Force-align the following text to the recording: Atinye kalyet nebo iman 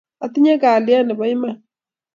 Atinye 0.25 0.53
kalyet 0.61 1.05
nebo 1.05 1.23
iman 1.33 1.55